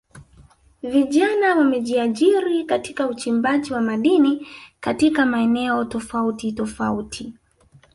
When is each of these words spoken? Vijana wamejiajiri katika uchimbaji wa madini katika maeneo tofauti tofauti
Vijana 0.83 1.55
wamejiajiri 1.55 2.63
katika 2.65 3.07
uchimbaji 3.09 3.73
wa 3.73 3.81
madini 3.81 4.47
katika 4.79 5.25
maeneo 5.25 5.85
tofauti 5.85 6.51
tofauti 6.51 7.33